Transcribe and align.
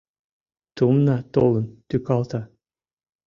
Тумна 0.75 1.15
толын 1.33 1.65
тӱкалта 1.89 2.41